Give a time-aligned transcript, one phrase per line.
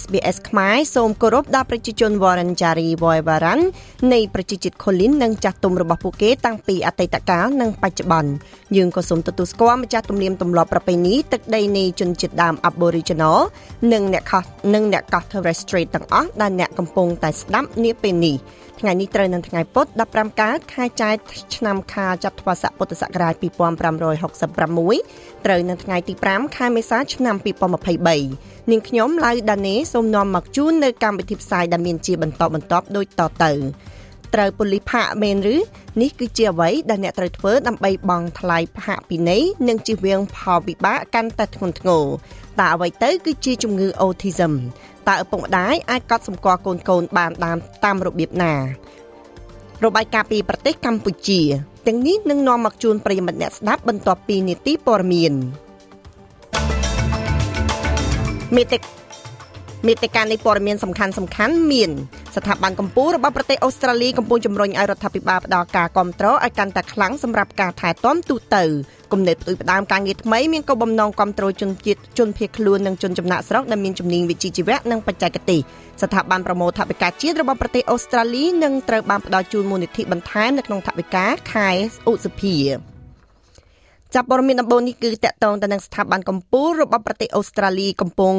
[0.00, 3.62] SBS ខ្មែរសូមគោរពដល់ប្រជាជន Wurundjeri Woiwurrung
[4.12, 8.30] នៃប្រជាជាតិ Kulin និងចាស់ទុំរបស់ពួកគេតាំងពីអតីតកាលនិងបច្ចុប្បន្ន
[8.76, 13.38] យើងក៏សូមទទួលស្គាល់ម្ចាស់ទំនៀមទម្លាប់ប្រពៃណីទឹកដីនៃជនជាតិដើម Aboriginal
[13.92, 14.44] និងអ្នកខុស
[14.74, 18.36] និងអ្នកកោះ Torres Strait ទាំងអស់ដែលអ្នកកំពុងតែស្ដាប់នាពេលនេះ
[18.80, 21.14] ថ្ងៃនេះត្រូវនឹងថ្ងៃពុធ15កើតខែចែក
[21.56, 27.36] ឆ្នាំខាលចត្វាស័កពុទ្ធសករាជ2566ត្រូវនៅថ្ងៃទី5ខែមេសាឆ្នាំ
[28.04, 33.52] 2023 នាងខ្ញុំឡៅដានេសូមនាំមកជូននៅកម្មវិធីផ្សាយដែលមានជាបន្តបន្ទាប់ដូចតទៅ
[34.34, 35.56] ត្រូវប៉ូលីសផាកមែនឬ
[36.00, 42.04] នេះគឺជាអ្វីដែលអ្នកត្រូវធ្វើដើម្បីបង់ថ្លៃផាកពិន័យនិងជៀសវាងផលវិបាកកាន់តែធ្ងន់ធ្ងរ
[42.60, 44.52] តើអ្វីទៅគឺជាជំងឺ autism
[45.08, 48.54] តើឪពុកម្ដាយអាចកត់សម្គាល់កូនកូនបានតាមតាមរបៀបណា
[49.84, 51.40] របាយការណ៍ពីប្រទេសកម្ពុជា
[51.86, 55.34] ទាំងនេះនឹងនាំមកជូនប្រិយមិត្តអ្នកស្ដាប់បន្ទាប់ពីនីតិព័រមាន
[58.56, 58.78] មេតិ
[59.86, 61.90] មេតិកានៃព័ត៌មានសំខាន់សំខាន់មាន
[62.36, 68.64] ស្ថាប័នកម្ពុជារបស់ប្រទេសអូស្ត្រាលីកំពុងជំរុញឲ្យរដ្ឋាភិបាលផ្ដល់ការគ្រប់គ្រងឲ្យកាន់តែខ្លាំងសម្រាប់ការថែទាំទូទៅ
[69.12, 75.60] គំនិតផ្ដួចផ្ដើមការងារថ្មីមានគោលបំណងគ្រប់គ្រងជនជាតិជនភៀសខ្លួននិងជនចំណាក់ស្រុកដែលមានជំនាញវិជ្ជាជីវៈនិងបច្ចេកទេស
[76.02, 81.68] ស្ថាប័នប្រមូលថវិកាជាតិរបស់ប្រទេសអូស្ត្រាលីនឹងត្រូវបានផ្ដល់ជូនមូលនិធិបន្ថែមនៅក្នុងថវិកាខែ
[82.08, 82.56] ឧសភា
[84.16, 88.34] ចាប់ព័ត៌មានដំបូងនេះគឺតកតងទៅនឹងស្ថាប័នកម្ពុជារបស់ប្រទេសអូស្ត្រាលីកំពុង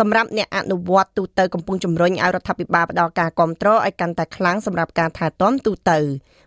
[0.00, 5.98] សម្រាប់អ្នកអនុវត្តទូទៅកំពុងជំរុញឲ្យរដ្ឋាភិបាលផ្ដល់ការគ្រប់គ្រងឲ្យកាន់តែខ្លាំងសម្រាប់ការថែទាំទូទៅ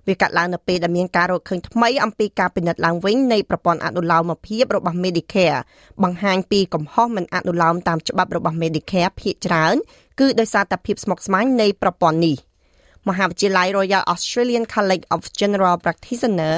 [0.07, 5.59] វាកាត់ឡើងនៅពេលដែលមានការរកឃើញថ្មីអំពីការពិនិត្យឡើងវិញនៃប្រព័ន្ធអនុលោមភាពរបស់ Medicare
[6.03, 9.75] បង្ហាញពីកំហុសមិនអនុលោមតាមច្បាប់របស់ Medicare ភាគច្រើន
[10.19, 12.35] គឺដោយសារតែភាពស្មុគស្មាញនៃប្រព័ន្ធនេះ
[13.09, 16.57] មហាវិទ្យាល័យ Royal Australian College of General Practitioner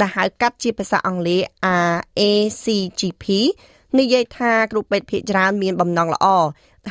[0.00, 1.40] ដែលហៅកាត់ជាភាសាអង់គ្លេស
[1.90, 3.24] RACGP
[3.98, 6.26] និយាយថាគ្រូពេទ្យភាគច្រើនមានបំណងល្អ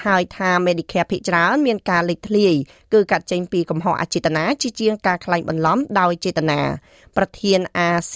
[0.06, 2.54] ហើយថា Medicare ភាគច្រើនមានការលេចធ្លាយ
[2.94, 6.60] គឺកាត់ចេញពីកំហុសអចេតនាជាជាងការក្លែងបន្លំដោយចេតនា
[7.18, 7.60] ប្រធាន
[7.96, 8.16] RC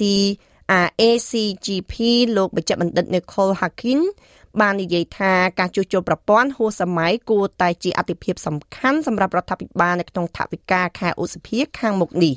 [1.02, 1.94] ACGP
[2.38, 4.00] លោកបច្ចេកបណ្ឌិត Nicole Hakin
[4.62, 12.36] បាននិយាយថាការជួសជុលប្រព័ន្ធហួសសម័យគួរតែជាអតិភិបសំខាន់សម្រាប់រដ្ឋាភិបាលនៅក្នុងថវិកាខែឧសភាខាងមុខនេះ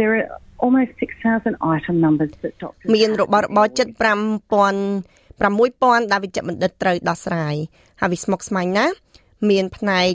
[0.00, 0.26] There are
[0.64, 0.90] almost
[1.24, 3.78] 6000 item numbers that doctors មានរបស់របរ75000
[5.40, 7.54] 6000ដែលវិជ្ជបណ្ឌិតត្រូវដោះស្រាយ
[8.00, 8.94] ហើយវាស្មុគស្មាញណាស់
[9.50, 10.08] មានផ្នែក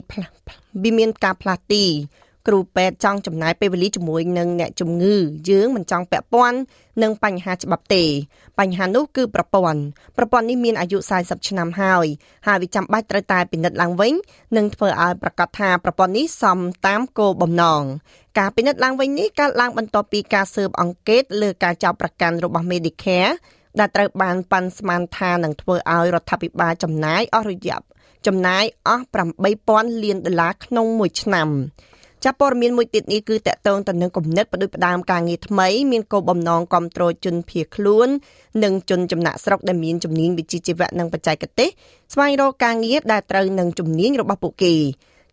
[0.84, 1.84] វាមានការផ្លាស់ទី
[2.46, 5.16] គ្រូពេទ្យចង់ចំណាយពេលវេលាជាមួយនឹងអ្នកជំងឺ
[5.50, 6.58] យើងមិនចង់ពាក់ព័ន្ធ
[7.02, 8.04] នឹងបញ្ហាច្បាប់ទេ
[8.58, 9.80] បញ្ហានោះគឺប្រព័ន្ធ
[10.16, 12.06] ប្រព័ន្ធនេះមានអាយុ40ឆ្នាំហើយ
[12.46, 14.12] ហើយវាចាំបាច់ត្រូវតែពិនិត្យឡើងវិញ
[14.56, 17.82] និងធ្វើឲ្យប្រកាសថាប្រព័ន្ធនេះសមតាមគោលបំណង
[18.38, 23.32] ការពិនិត្យឡើងវិញនេះកើតឡើងបន្ទាប់ពីការស៊ើបអង្កេតលើការចោទប្រកាន់របស់ Medicare
[23.78, 27.78] ដែលត្រូវបានប៉ាន់ស្មានថានឹងធ្វើឲ្យរដ្ឋាភិបាលចំណាយអស់រយៈ
[28.26, 29.04] ចំណាយអស់
[29.54, 31.48] 8000លានដុល្លារក្នុងមួយឆ្នាំ
[32.24, 38.08] ចាប់ព័ត៌មានមួយទៀតនេះគឺតកតងទៅនឹងគំនិតបដិបដាមការងារថ្មីមានគោលបំណងគ្រប់គ្រងជនភៀសខ្លួន
[38.64, 41.68] និងជនចំណាក់ស្រុកដែលមានជំនាញវិជ្ជាជីវៈនិងបច្ចេកទេស
[42.12, 44.74] ស្វែងរកការងារដែលត្រូវនឹងជំនាញរបស់ពួកគេ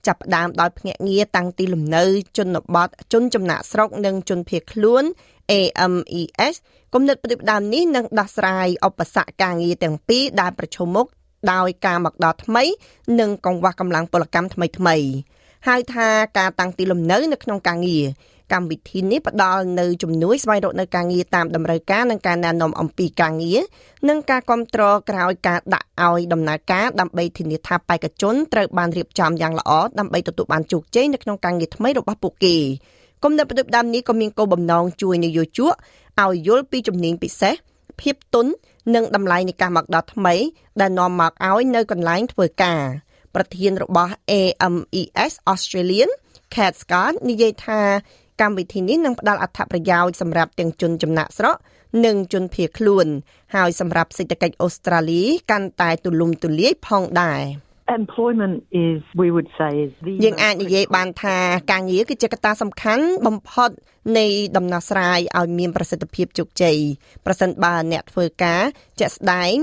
[0.08, 2.04] ចាប់ផ្ដើមដោយភ្នាក់ងារតាំងទីលំនៅ
[2.38, 5.04] ជនបទជនចំណាក់ស្រុកនិងជនភៀសខ្លួន
[5.52, 6.56] AMES
[6.94, 11.08] គំនិតប្រតិបត្តិនេះនឹងដោះស្រាយឧបសគ្គការងារទាំងពីរដែលប្រឈមមុខ
[11.54, 12.64] ដោយការមកដល់ថ្មី
[13.20, 14.98] និងកង្វះកម្លាំងពលកម្មថ្មីថ្មី
[15.68, 16.08] ហើយថា
[16.38, 18.06] ការតាំងទីលំនៅនៅក្នុងការងារ
[18.54, 23.60] កម្មវិធីនេះផ្ដល់នៅជំនួយស្វែងរកនៅការងារតាមតម្រូវការនិងការណែនាំអំពីការងារ
[24.10, 32.56] និងការគ្រប់គ្រងក្រោយការដាក់ឲ្យដំណើរការដើម្បីធានាថាបេក្ខជនត្រូវបានរៀបចំយ៉ាងល្អដើម្បីទទួលបានជោគជ័យនៅក្នុងការងារថ្មីរបស់ពួកគេ
[33.24, 35.72] គំនិតផ្ដិបដាមនេះក៏មានគោលបំណងជួយនយោជក
[36.22, 37.54] ឲ្យយល់ពីជំនាញពិសេស
[38.02, 38.46] ភាពទុន
[38.96, 40.36] និងតម្លៃនៃការមកដល់ថ្មី
[40.82, 42.82] ដែលនាំមកឲ្យនៅកន្លែងធ្វើការ
[43.36, 46.10] ប្រធានរបស់ AMES Australian
[46.56, 47.82] Kat Scott និយាយថា
[48.42, 51.56] កម្មវិធីនេះនឹងផ្ដល់អត្ថប្រយោជន៍សម្រាប់ទាំងជនចំណាក់ស្រុក
[52.06, 53.08] និងជនភៀសខ្លួន
[53.56, 57.42] ហើយសម្រាប់សេដ្ឋកិច្ចអូស្ត្រាលីកាន់តែទូលំទូលាយផងដែរ
[58.00, 61.38] employment is we would say is the យើងអាចនិយាយបានថា
[61.72, 63.70] ការងារគឺជាកត្តាសំខាន់បំផុត
[64.18, 64.26] នៃ
[64.58, 66.78] ដំណោះស្រាយឲ្យមានប្រសិទ្ធភាពជោគជ័យ
[67.26, 68.64] ប្រសិនបើអ្នកធ្វើការ
[69.00, 69.54] ជាក់ស្ដែង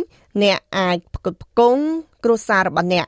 [0.43, 1.83] អ្នកអាចផ្គត់ផ្គង់
[2.25, 3.07] គ្រួសាររបស់អ្នក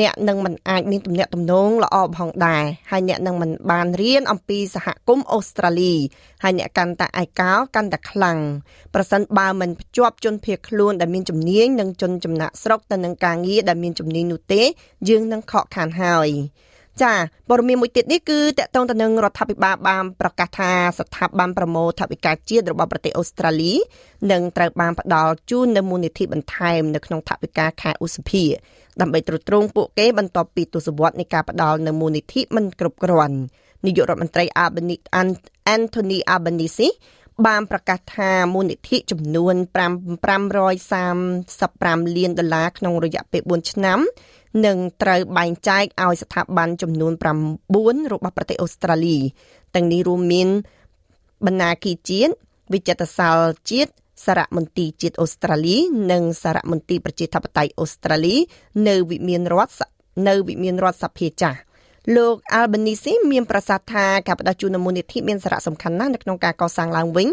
[0.00, 5.94] អ្នកនឹងមិនអាចមានទំនាក់ទំនងល្អផងដែរហើយអ្នកនឹងមិនបានរៀនអំពីសហគមន៍អូស្ត្រាលី
[6.42, 8.38] ហើយអ្នកកាន់តែឯកោកាន់តែខ្លាំង
[8.94, 14.62] ប្រសិនបើមិនភ្ជាប់ជនភៀសខ្លួនដែលមានជំនាញនិងជនចំណាក់ស្រុកទៅនឹងការងារដែលមានជំនាញនោះទេ
[15.08, 16.30] យើងនឹងខកខានហើយ
[17.02, 17.14] ចា
[17.48, 23.72] ព័ត៌មានមួយទៀតនេះគឺតកតងទៅនឹងរដ្ឋាភិបាលបានប្រកាសថាស្ថាប័នប្រមូលថវិកាជាតិរបស់ប្រទេសអូស្ត្រាលី
[24.32, 28.44] នឹងត្រូវបានផ្ដល់ជូននៅមូលនិធិបន្ថែមនៅក្នុងថវិកាខែឧសភា
[29.00, 33.38] ដើម្បីទ្រទ្រង់ពួកគេបន្ទាប់ពីទសវត្សនៃការផ្ដល់នៅមូលនិធិមិនគ្រប់គ្រាន់
[33.86, 34.44] នាយករដ្ឋមន្ត្រី
[35.74, 36.88] Anthony Albanese
[37.46, 43.98] បានប្រកាសថាមូលនិធិចំនួន535លានដុល្លារក្នុងរយៈពេល4ឆ្នាំ
[44.66, 47.24] នឹងត្រូវបែងចែកឲ្យស្ថាប័នចំនួន9
[48.12, 49.18] របស់ប្រទេសអូស្ត្រាលី
[49.74, 50.48] ទាំងនេះរួមមាន
[51.46, 52.32] បណ្ណាគីជាតិ
[52.72, 53.38] វិចិត្រសាល
[53.70, 53.92] ជាតិ
[54.24, 55.76] សារមន្ទីរជាតិអូស្ត្រាលី
[56.12, 58.36] និងសារមន្ទីរប្រជាធិបតេយ្យអូស្ត្រាលី
[58.88, 59.82] នៅវិមានរដ្ឋ
[60.28, 61.58] នៅវិមានរដ្ឋសភាចាស់
[62.16, 67.28] លោក Albanese មានប្រសាសន៍ថាការផ្ដល់ជូននូវមូលនិធិមានសារៈសំខាន់ណាស់នៅក្នុងការកសាងឡើងវិញ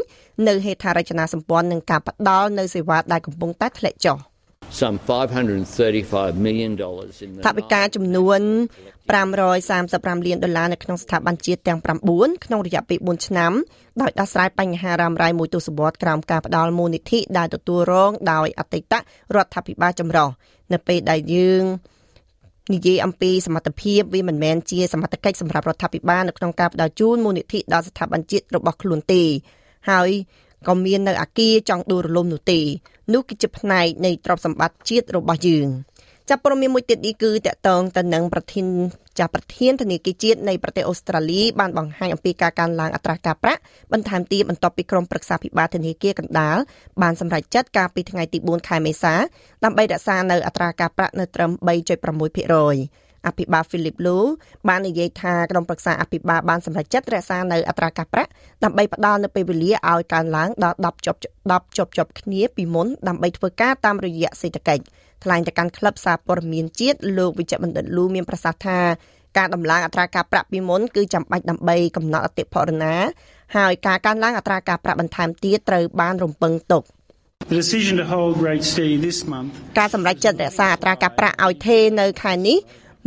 [0.47, 4.17] នៅហេដ្ឋារចនាសម្ព័ន្ធនិងការផ្ដល់នូវសេវាដែលកំពុងតែធ្លាក់ចុះ
[4.79, 8.41] some 535 million dollars in the ថវិកាចំនួន
[9.13, 13.51] 535លានដុល្លារនៅក្នុងស្ថាប័នជាតិទាំង9ក្នុងរយៈពេល4ឆ្នាំ
[14.01, 18.93] ដោយដោះស្រាយបញ្ហារ៉ាំរ៉ៃមួយទសវត្សរ៍ក្រោមការផ្ដល់មូលនិធិដែលទទួលរងដោយអតីត
[19.35, 20.29] រដ្ឋាភិបាលចម្រុះ
[20.73, 21.63] នៅពេលដែលយើង
[22.73, 29.23] និយាយអំពីសមត្ថភាពវាមិនមែនជាសមត្ថកិច្ចសម្រាប់រដ្ឋាភិបាលនៅក្នុងការផ្ដល់ជូនមូលនិធិដល់ស្ថាប័នជាតិរបស់ខ្លួនទេ
[29.89, 30.09] ហើយ
[30.67, 32.59] ក៏មាននៅអាគារចង់ដួលរលំនោះទេ
[33.13, 35.67] នោះគឺជាផ្នែកនៃទ្រព្យសម្បត្តិជាតិរបស់យើង
[36.29, 38.67] ចាប់ព័ត៌មានមួយទៀតនេះគឺតកតងទៅនឹងប្រធាន
[39.19, 43.61] ចាស់ប្រធានធនាគារជាតិនៃប្រទេសអូស្ត្រាលីបានបង្ហាញអំពីការកើនឡើងអត្រាការប្រាក់
[43.93, 46.57] បន្ថែមទៀតបន្ទាប់ពីក្រុមប្រឹក្សាភិបាលធនាគារកណ្ដាល
[47.01, 49.13] បានសម្រេចចិត្តកាលពីថ្ងៃទី4ខែមេសា
[49.63, 54.17] ដើម្បីរក្សានៅអត្រាការប្រាក់នៅត្រឹម3.6% អភិបាល Philip Lu
[54.69, 58.29] បាននិយាយថាក្រុមប្រឹក្សាអភិបាលបានសម្រេចចិត្តរក្សានៅអត្រាកាសប្រាក់
[58.63, 61.19] ដើម្បីផ្ដល់នូវពេលវេលាឲ្យកើនឡើងដល់10ជប់
[61.51, 64.83] 10ជប់ជប់គ្នាពីមុនដើម្បីធ្វើការតាមរយៈសេដ្ឋកិច្ច
[65.23, 68.79] ថ្លែងទៅកាន់ក្លឹបសារព័ត៌មានជាតិលោកវិជ្ជបណ្ឌិតលូមានប្រសាសន៍ថា
[69.37, 72.95] ការដំឡើងអត្រាការប្រាក់ពីមុនគឺចាំបាច់ដើម្បីកំណត់អតិផរណា
[73.57, 76.83] ហើយការកើនឡើងអត្រាការប្រាក់បន្ថែមទៀតត្រូវបានរំពឹងទុក
[77.51, 82.57] The decision to hold rate steady this month ការសម្រេចចិត្តរក្សាអត្រាការប្រាក់ឲ្យថេរនៅខែនេះ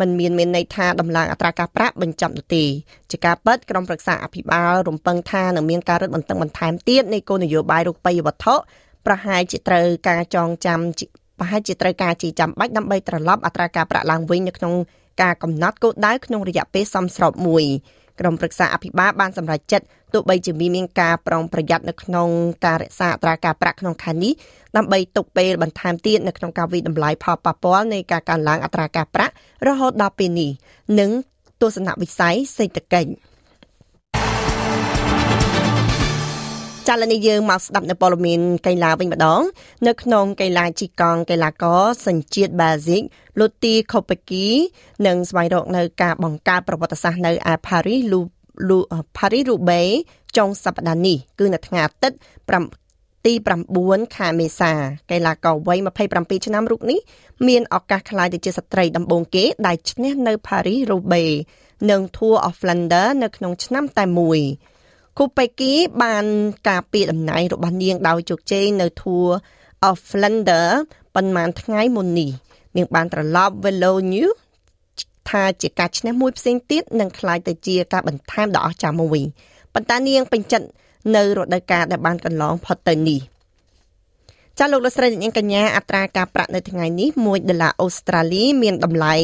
[0.00, 2.64] មិនមានមានន័យថាដំឡើងអត្រាការប្រាក់បញ្ចប់នោះទេ
[3.10, 8.54] ជាការពិតក្រុមប្រឹក្សាអភិបាលរំពឹងថានឹងមានការរឹតបន្តឹងបន្ថែមទៀតនៃគោលនយោបាយរូបិយវត្ថុ
[9.06, 10.80] ប្រហែលជាត្រូវការចងចាំ
[11.38, 14.74] ប្រហែលជាត្រូវការជាចាំបាច់ដើម្បីត្រឡប់អត្រាការប្រាក់ឡើងវិញនៅក្នុង
[15.22, 17.64] ការកំណត់គោលដៅក្នុងរយៈពេលសមស្របមួយ
[18.20, 22.28] ក្រុមប្រឹក្សាអភិបាលបានសម្រេចចិត្តទោះបីជាមានការប្រុងប្រយ័ត្ននៅក្នុង
[22.66, 24.32] ការរក្សាអត្រាការប្រាក់ក្នុងខែនេះ
[24.76, 29.32] ដើម្បីទុកពេលបន្ថែមទៀតនៅក្នុងការវិតម្លៃផលប៉ះពាល់នៃការកើនឡើងអត្រាការប្រាក់
[29.68, 30.50] រហូតដល់ពេលនេះ
[31.00, 31.10] និង
[31.60, 33.10] ទស្សនវិស័យសេដ្ឋកិច្ច
[36.88, 39.42] ចាលនីយើងមកស្ដាប់នៅព័ត៌មានកីឡាវិញម្ដង
[39.86, 43.02] នៅក្នុងកីឡាជីកង់កីឡាករសញ្ជាតិបាស៊ីក
[43.40, 44.46] លូទីខូពេគី
[45.06, 48.20] នឹងស្វែងរកនៅការបង្កើតប្រវត្តិសាស្ត្រនៅឯប៉ារីសលូ
[48.70, 48.78] លូ
[49.16, 49.82] ប៉ារីរូបេ
[50.36, 52.18] ចុងសប្តាហ៍នេះគឺនៅថ្ងៃអាទិត្យ
[53.26, 53.32] ទី
[53.74, 54.72] 9ខែមេសា
[55.10, 55.78] កីឡាករវ័យ
[56.12, 56.98] 27ឆ្នាំរូបនេះ
[57.48, 61.30] មានឱកាសក្លាយទៅជាស្ត្រីដំបូងគេដែលឈ្នះនៅ Paris Roubaix
[61.90, 64.40] និង Tour of Flanders នៅក្នុងឆ្នាំតែមួយ
[65.18, 66.24] គូបេគីបាន
[66.68, 69.28] ការពារតំណែងរបស់នាងដោយជោគជ័យនៅ Tour
[69.88, 70.76] of Flanders
[71.14, 72.30] ប៉ុន្មានថ្ងៃមុននេះ
[72.76, 74.28] នាងបានត្រឡប់ Velo-New
[75.30, 79.20] ថាជាការឈ្នះមួយផ្សេងទៀតនឹងក្លាយទៅជាការបន្ថែមដ៏អស្ចារ្យមួយ
[79.74, 80.68] ប៉ុន្តែនាងពេញចិត្ត
[81.16, 83.20] នៅរដូវកាលដែលបានកន្លងផុតទៅនេះ
[84.58, 89.14] ចាលោកលោកស្រីនាងកញ្ញាអត្រាការប្រាក់នៅថ្ងៃនេះ1ដុល្លារអូស្ត្រាលីមានតម្លៃ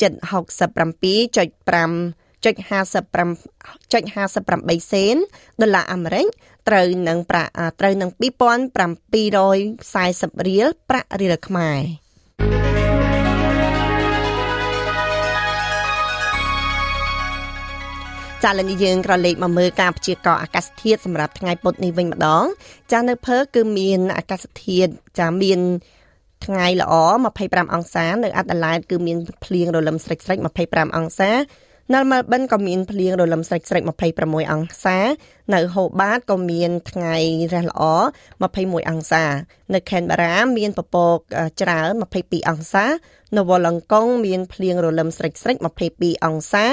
[0.00, 5.16] 767.5 0.55.58សេន
[5.60, 6.26] ដុល្លារអាមេរិក
[6.68, 11.80] ត្រូវនឹងប្រាក់ត្រូវនឹង2740រៀលប្រាក់រៀលខ្មែរ
[18.44, 22.44] ចាឥឡូវនេះយើងក៏លេខមកមើលការព្យាករណ៍អាកាសធាតុសម្រាប់ថ្ងៃពុធនេះវិញម្ដង
[22.92, 25.60] ចានៅភើគឺមានអាកាសធាតុចាមាន
[26.46, 26.94] ថ្ងៃល្អ
[27.34, 31.30] 25អង្សា នៅអាដាលេដគឺមានភ្លៀងរលឹមស្រិចស្រិច25អង្សា
[31.94, 33.82] នៅមែលប៊នក៏មានភ្លៀងរលឹមស្រិចស្រិច
[34.18, 34.98] 26អង្សា
[35.54, 37.16] នៅហូបាតក៏មានថ្ងៃ
[37.52, 37.82] រះល្អ
[38.42, 39.24] 21អង្សា
[39.74, 41.18] នៅខេនបារ៉ាមានពពក
[41.62, 42.84] ច្រើន22អង្សា
[43.36, 45.56] នៅវ៉លឡង់កុងមានភ្លៀងរលឹមស្រិចស្រិច
[45.90, 46.66] 22អង្សា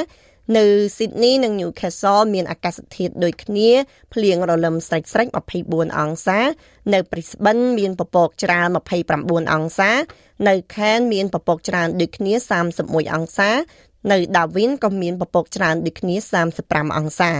[0.58, 0.66] នៅ
[0.98, 3.70] Sydney និង Newcastle មានអាកាសធាតុដូចគ្នា
[4.14, 5.28] ភ្លៀងរលឹមស្រេចស្រេច
[5.64, 6.40] 24អង្សា
[6.94, 8.68] នៅ Brisbane មានពពកច្រើន
[9.10, 9.92] 29អង្សា
[10.48, 12.34] នៅ Cairns មានពពកច្រើនដូចគ្នា
[12.74, 13.50] 31អង្សា
[14.12, 16.15] នៅ Darwin ក៏មានពពកច្រើនដូចគ្នា
[16.56, 17.32] 35អង្សា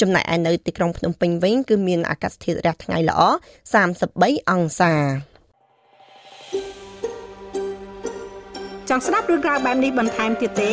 [0.00, 3.20] ចំណែកឯនៅទីក្រុងភ្នំពេញវិញគឺមានអាកាសធាតុរះថ្ងៃល្អ
[3.86, 4.94] 33អង្សា
[8.88, 10.72] ចង់ស្ដាប់រឿងក្រៅបែបនេះបន្ថែមទៀតទេ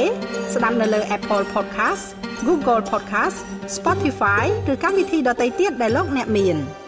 [0.54, 2.06] ស្ដាប់នៅលើ Apple Podcast
[2.48, 3.38] Google Podcast
[3.76, 6.58] Spotify ឬកម្មវិធីដទៃទៀតដែលលោកអ្នកមាន។